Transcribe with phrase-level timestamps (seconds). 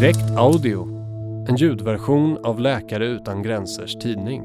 [0.00, 0.86] Direkt Audio,
[1.48, 4.42] en ljudversion av Läkare utan gränsers tidning.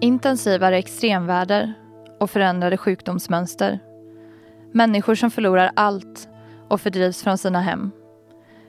[0.00, 1.72] Intensivare extremväder
[2.20, 3.78] och förändrade sjukdomsmönster.
[4.72, 6.28] Människor som förlorar allt
[6.68, 7.90] och fördrivs från sina hem.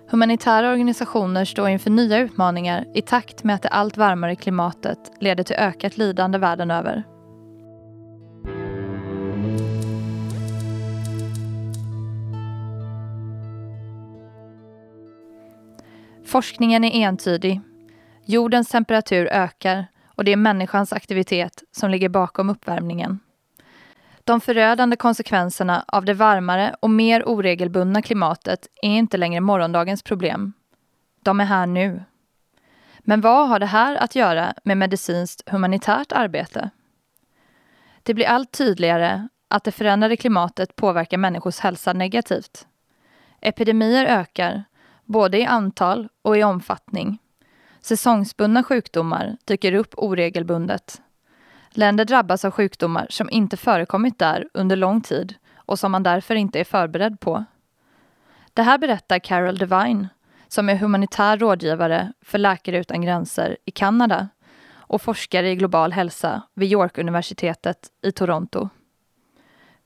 [0.10, 5.44] Humanitära organisationer står inför nya utmaningar i takt med att det allt varmare klimatet leder
[5.44, 7.04] till ökat lidande världen över.
[16.34, 17.62] Forskningen är entydig.
[18.26, 23.20] Jordens temperatur ökar och det är människans aktivitet som ligger bakom uppvärmningen.
[24.24, 30.54] De förödande konsekvenserna av det varmare och mer oregelbundna klimatet är inte längre morgondagens problem.
[31.22, 32.04] De är här nu.
[33.00, 36.70] Men vad har det här att göra med medicinskt humanitärt arbete?
[38.04, 42.68] Det blir allt tydligare att det förändrade klimatet påverkar människors hälsa negativt.
[43.42, 44.64] Epidemier ökar,
[45.14, 47.20] både i antal och i omfattning.
[47.82, 51.02] Säsongsbundna sjukdomar dyker upp oregelbundet.
[51.70, 56.36] Länder drabbas av sjukdomar som inte förekommit där under lång tid och som man därför
[56.36, 57.46] inte är förberedd på.
[58.54, 60.08] Det här berättar Carol Devine,
[60.48, 64.28] som är humanitär rådgivare för Läkare utan gränser i Kanada
[64.74, 68.70] och forskare i global hälsa vid York-universitetet i Toronto.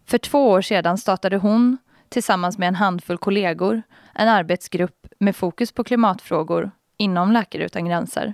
[0.05, 1.77] För två år sedan startade hon,
[2.09, 3.81] tillsammans med en handfull kollegor,
[4.13, 8.33] en arbetsgrupp med fokus på klimatfrågor inom Läkare utan gränser.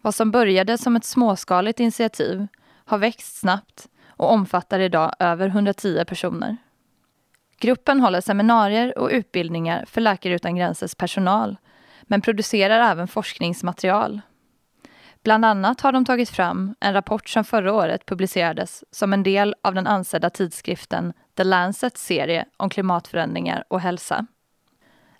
[0.00, 2.46] Vad som började som ett småskaligt initiativ
[2.84, 6.56] har växt snabbt och omfattar idag över 110 personer.
[7.58, 11.56] Gruppen håller seminarier och utbildningar för Läkare utan gränsers personal
[12.02, 14.20] men producerar även forskningsmaterial.
[15.24, 19.54] Bland annat har de tagit fram en rapport som förra året publicerades som en del
[19.62, 24.26] av den ansedda tidskriften The Lancets serie om klimatförändringar och hälsa.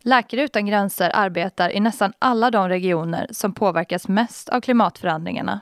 [0.03, 5.61] Läkare utan gränser arbetar i nästan alla de regioner som påverkas mest av klimatförändringarna.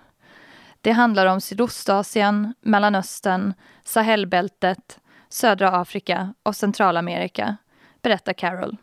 [0.80, 7.56] Det handlar om Sydostasien, Mellanöstern, Sahelbältet, södra Afrika och Centralamerika,
[8.02, 8.76] berättar Carol.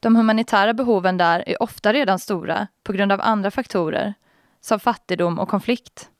[0.00, 4.14] De humanitära behoven där är ofta redan stora på grund av andra faktorer,
[4.60, 6.10] som fattigdom och konflikt.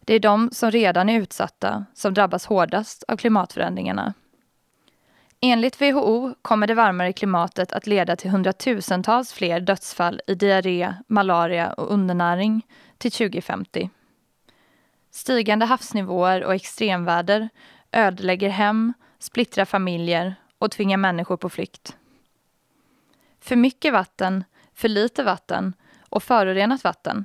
[0.00, 4.14] Det är de som redan är utsatta som drabbas hårdast av klimatförändringarna.
[5.40, 11.72] Enligt WHO kommer det varmare klimatet att leda till hundratusentals fler dödsfall i diarré, malaria
[11.72, 12.66] och undernäring
[12.98, 13.90] till 2050.
[15.10, 17.48] Stigande havsnivåer och extremväder
[17.92, 21.96] ödelägger hem, splittrar familjer och tvingar människor på flykt.
[23.46, 25.74] För mycket vatten, för lite vatten
[26.08, 27.24] och förorenat vatten.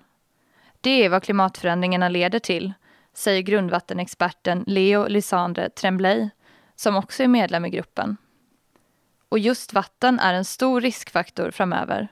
[0.81, 2.73] Det är vad klimatförändringarna leder till,
[3.13, 6.29] säger grundvattenexperten Leo Lysandre Tremblay
[6.75, 8.17] som också är medlem i gruppen.
[9.29, 12.07] Och just vatten är en stor riskfaktor framöver.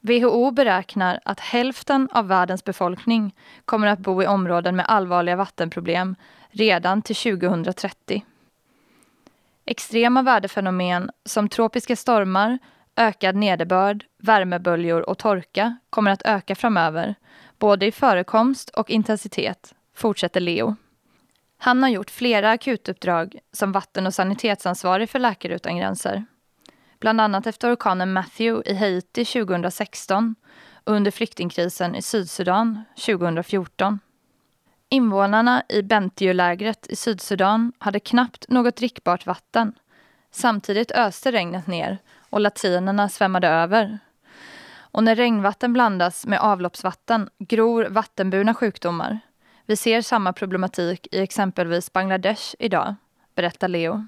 [0.00, 3.34] WHO beräknar att hälften av världens befolkning
[3.64, 6.16] kommer att bo i områden med allvarliga vattenproblem
[6.50, 8.24] redan till 2030.
[9.64, 12.58] Extrema väderfenomen som tropiska stormar,
[12.98, 17.14] ökad nederbörd, värmeböljor och torka kommer att öka framöver,
[17.58, 20.76] både i förekomst och intensitet, fortsätter Leo.
[21.58, 26.24] Han har gjort flera akutuppdrag som vatten och sanitetsansvarig för Läkare utan gränser.
[27.00, 30.34] Bland annat efter orkanen Matthew i Haiti 2016
[30.84, 33.98] och under flyktingkrisen i Sydsudan 2014.
[34.88, 39.72] Invånarna i Bentiu-lägret i Sydsudan hade knappt något drickbart vatten.
[40.30, 41.98] Samtidigt öste regnet ner
[42.30, 43.98] och latinerna svämmade över.
[44.78, 49.18] Och när regnvatten blandas med avloppsvatten gror vattenburna sjukdomar.
[49.66, 52.94] Vi ser samma problematik i exempelvis Bangladesh idag,
[53.34, 54.06] berättar Leo.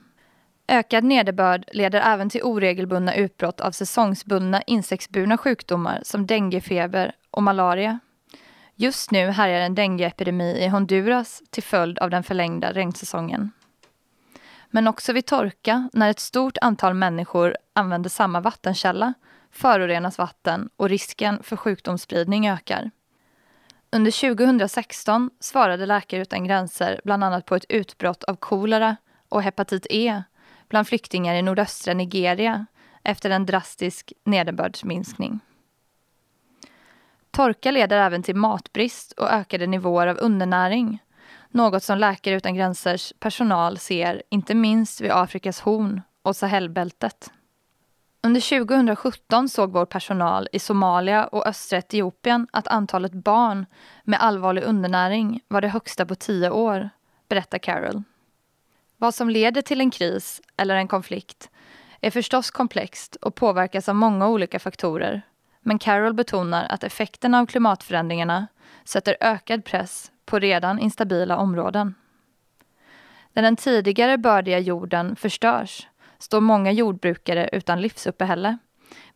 [0.69, 7.99] Ökad nederbörd leder även till oregelbundna utbrott av säsongsbundna insektsburna sjukdomar som denguefeber och malaria.
[8.75, 13.51] Just nu härjar en dengueepidemi i Honduras till följd av den förlängda regnsäsongen.
[14.71, 19.15] Men också vid torka, när ett stort antal människor använder samma vattenkälla,
[19.51, 22.91] förorenas vatten och risken för sjukdomsspridning ökar.
[23.93, 28.97] Under 2016 svarade Läkare utan gränser bland annat på ett utbrott av kolera
[29.29, 30.23] och hepatit E
[30.69, 32.67] bland flyktingar i nordöstra Nigeria
[33.03, 35.41] efter en drastisk nederbördsminskning.
[37.31, 41.03] Torka leder även till matbrist och ökade nivåer av undernäring.
[41.53, 47.31] Något som Läkare utan gränsers personal ser inte minst vid Afrikas horn och Sahelbältet.
[48.23, 53.67] Under 2017 såg vår personal i Somalia och östra Etiopien att antalet barn
[54.05, 56.91] med allvarlig undernäring var det högsta på tio år,
[57.29, 58.03] berättar Carol.
[58.97, 61.51] Vad som leder till en kris eller en konflikt
[62.01, 65.23] är förstås komplext och påverkas av många olika faktorer.
[65.63, 68.47] Men Carol betonar att effekterna av klimatförändringarna
[68.85, 71.95] sätter ökad press på redan instabila områden.
[73.33, 75.89] När den tidigare bördiga jorden förstörs
[76.19, 78.59] står många jordbrukare utan livsuppehälle,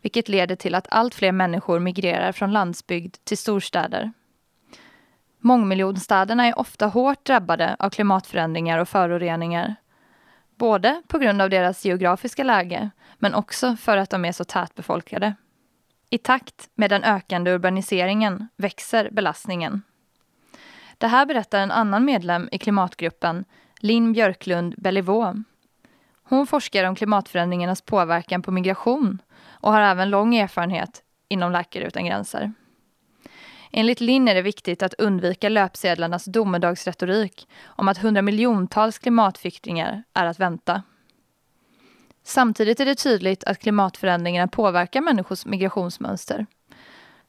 [0.02, 4.12] vilket leder till att allt fler människor migrerar från landsbygd till storstäder.
[5.38, 9.76] Mångmiljonstäderna är ofta hårt drabbade av klimatförändringar och föroreningar.
[10.56, 15.34] Både på grund av deras geografiska läge, men också för att de är så tätbefolkade.
[16.10, 19.82] I takt med den ökande urbaniseringen växer belastningen.
[20.98, 23.44] Det här berättar en annan medlem i klimatgruppen,
[23.78, 25.40] Linn Björklund Bellivaux.
[26.22, 32.04] Hon forskar om klimatförändringarnas påverkan på migration och har även lång erfarenhet inom Läkare utan
[32.06, 32.52] gränser.
[33.72, 40.40] Enligt Linn är det viktigt att undvika löpsedlarnas domedagsretorik om att hundramiljontals klimatflyktingar är att
[40.40, 40.82] vänta.
[42.22, 46.46] Samtidigt är det tydligt att klimatförändringarna påverkar människors migrationsmönster.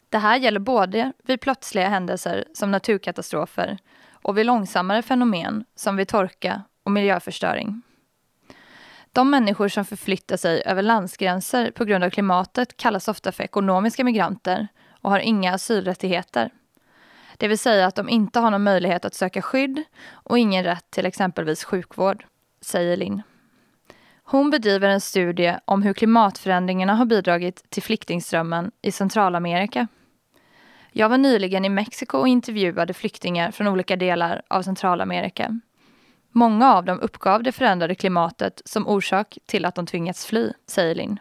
[0.09, 3.77] Det här gäller både vid plötsliga händelser som naturkatastrofer
[4.11, 7.81] och vid långsammare fenomen som vid torka och miljöförstöring.
[9.11, 14.03] De människor som förflyttar sig över landsgränser på grund av klimatet kallas ofta för ekonomiska
[14.03, 14.67] migranter
[15.01, 16.49] och har inga asylrättigheter.
[17.37, 20.91] Det vill säga att de inte har någon möjlighet att söka skydd och ingen rätt
[20.91, 22.25] till exempelvis sjukvård,
[22.61, 23.21] säger Linn.
[24.27, 29.87] Hon bedriver en studie om hur klimatförändringarna har bidragit till flyktingströmmen i Centralamerika.
[30.91, 35.59] Jag var nyligen i Mexiko och intervjuade flyktingar från olika delar av Centralamerika.
[36.31, 40.95] Många av dem uppgav det förändrade klimatet som orsak till att de tvingats fly, säger
[40.95, 41.19] Linn.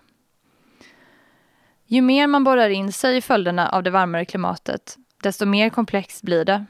[1.87, 6.23] Ju mer man borrar in sig i följderna av det varmare klimatet, desto mer komplext
[6.23, 6.65] blir det.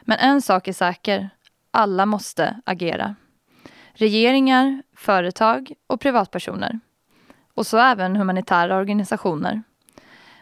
[0.00, 1.30] Men en sak är säker,
[1.70, 3.16] alla måste agera.
[3.98, 6.80] Regeringar, företag och privatpersoner.
[7.54, 9.62] Och så även humanitära organisationer.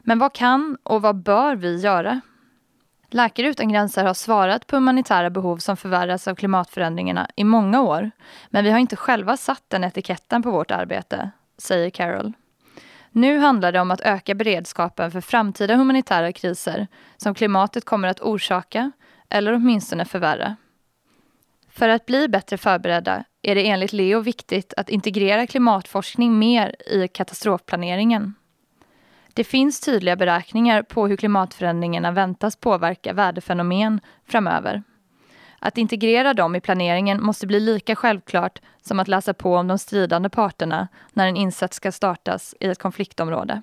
[0.01, 2.21] Men vad kan och vad bör vi göra?
[3.11, 8.11] Läkare utan gränser har svarat på humanitära behov som förvärras av klimatförändringarna i många år.
[8.49, 12.33] Men vi har inte själva satt den etiketten på vårt arbete, säger Carol.
[13.11, 16.87] Nu handlar det om att öka beredskapen för framtida humanitära kriser
[17.17, 18.93] som klimatet kommer att orsaka
[19.29, 20.57] eller åtminstone förvärra.
[21.75, 27.09] För att bli bättre förberedda är det enligt Leo viktigt att integrera klimatforskning mer i
[27.09, 28.35] katastrofplaneringen.
[29.33, 34.83] Det finns tydliga beräkningar på hur klimatförändringarna väntas påverka väderfenomen framöver.
[35.59, 39.79] Att integrera dem i planeringen måste bli lika självklart som att läsa på om de
[39.79, 43.63] stridande parterna när en insats ska startas i ett konfliktområde.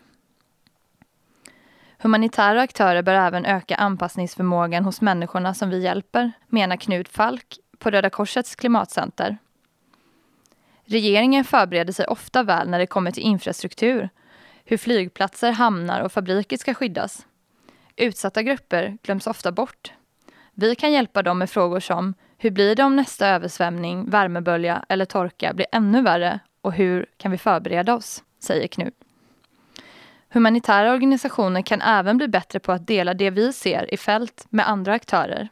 [1.98, 7.90] Humanitära aktörer bör även öka anpassningsförmågan hos människorna som vi hjälper, menar Knut Falk på
[7.90, 9.38] Röda Korsets klimatcenter.
[10.86, 14.10] Regeringen förbereder sig ofta väl när det kommer till infrastruktur,
[14.66, 17.26] hur flygplatser, hamnar och fabriker ska skyddas.
[17.96, 19.94] Utsatta grupper glöms ofta bort.
[20.54, 25.06] Vi kan hjälpa dem med frågor som hur blir det om nästa översvämning, värmebölja eller
[25.06, 28.24] torka blir ännu värre och hur kan vi förbereda oss?
[28.40, 28.94] säger Knut.
[30.30, 34.70] Humanitära organisationer kan även bli bättre på att dela det vi ser i fält med
[34.70, 35.50] andra aktörer.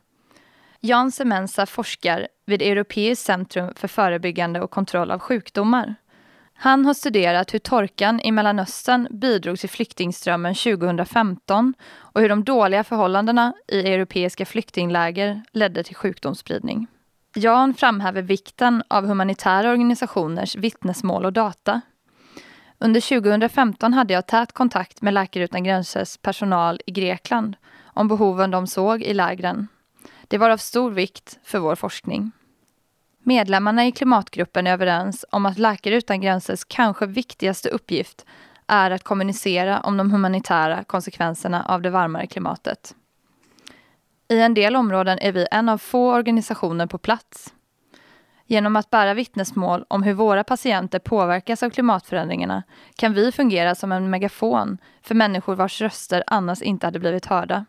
[0.81, 5.95] Jan Semensa forskar vid Europeiskt centrum för förebyggande och kontroll av sjukdomar.
[6.53, 12.83] Han har studerat hur torkan i Mellanöstern bidrog till flyktingströmmen 2015 och hur de dåliga
[12.83, 16.87] förhållandena i europeiska flyktingläger ledde till sjukdomsspridning.
[17.35, 21.81] Jan framhäver vikten av humanitära organisationers vittnesmål och data.
[22.77, 28.51] Under 2015 hade jag tät kontakt med Läkare utan gränsers personal i Grekland om behoven
[28.51, 29.68] de såg i lägren.
[30.30, 32.31] Det var av stor vikt för vår forskning.
[33.24, 38.26] Medlemmarna i klimatgruppen är överens om att Läkare utan gränsers kanske viktigaste uppgift
[38.68, 42.95] är att kommunicera om de humanitära konsekvenserna av det varmare klimatet.
[44.28, 47.54] I en del områden är vi en av få organisationer på plats.
[48.45, 52.64] Genom att bära vittnesmål om hur våra patienter påverkas av klimatförändringarna
[52.95, 57.66] kan vi fungera som en megafon för människor vars röster annars inte hade blivit hörda.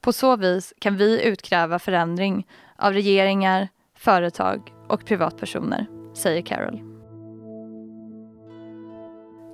[0.00, 6.80] På så vis kan vi utkräva förändring av regeringar, företag och privatpersoner, säger Carol.